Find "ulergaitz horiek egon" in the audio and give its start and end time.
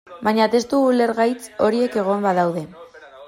0.85-2.27